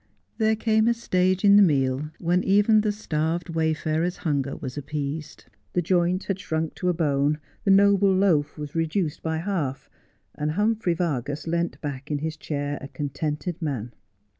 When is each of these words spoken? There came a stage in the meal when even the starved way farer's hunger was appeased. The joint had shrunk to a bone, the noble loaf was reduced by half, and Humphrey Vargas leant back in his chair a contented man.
There 0.39 0.55
came 0.55 0.87
a 0.87 0.95
stage 0.95 1.45
in 1.45 1.57
the 1.57 1.61
meal 1.61 2.09
when 2.17 2.43
even 2.43 2.81
the 2.81 2.91
starved 2.91 3.49
way 3.49 3.75
farer's 3.75 4.17
hunger 4.17 4.55
was 4.57 4.75
appeased. 4.75 5.45
The 5.73 5.81
joint 5.83 6.23
had 6.23 6.39
shrunk 6.39 6.73
to 6.77 6.89
a 6.89 6.93
bone, 6.95 7.37
the 7.65 7.69
noble 7.69 8.11
loaf 8.11 8.57
was 8.57 8.73
reduced 8.73 9.21
by 9.21 9.37
half, 9.37 9.91
and 10.33 10.53
Humphrey 10.53 10.95
Vargas 10.95 11.45
leant 11.45 11.79
back 11.81 12.09
in 12.09 12.17
his 12.17 12.35
chair 12.35 12.79
a 12.81 12.87
contented 12.87 13.61
man. 13.61 13.93